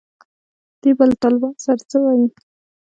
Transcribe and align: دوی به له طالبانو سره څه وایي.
دوی 0.81 0.93
به 0.97 1.03
له 1.09 1.15
طالبانو 1.23 1.63
سره 1.65 1.81
څه 1.89 1.97
وایي. 2.01 2.27